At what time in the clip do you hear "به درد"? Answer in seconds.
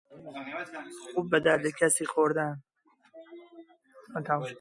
1.31-1.63